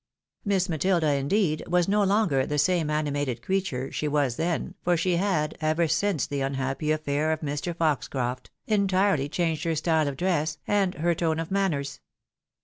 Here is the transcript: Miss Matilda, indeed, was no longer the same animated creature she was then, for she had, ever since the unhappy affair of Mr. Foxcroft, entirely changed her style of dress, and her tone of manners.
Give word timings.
Miss 0.43 0.67
Matilda, 0.67 1.11
indeed, 1.13 1.63
was 1.67 1.87
no 1.87 2.03
longer 2.03 2.43
the 2.43 2.57
same 2.57 2.89
animated 2.89 3.43
creature 3.43 3.91
she 3.91 4.07
was 4.07 4.35
then, 4.35 4.73
for 4.81 4.97
she 4.97 5.17
had, 5.17 5.55
ever 5.61 5.87
since 5.87 6.25
the 6.25 6.41
unhappy 6.41 6.91
affair 6.91 7.31
of 7.31 7.41
Mr. 7.41 7.75
Foxcroft, 7.75 8.49
entirely 8.65 9.29
changed 9.29 9.63
her 9.63 9.75
style 9.75 10.07
of 10.07 10.17
dress, 10.17 10.57
and 10.65 10.95
her 10.95 11.13
tone 11.13 11.37
of 11.39 11.51
manners. 11.51 11.99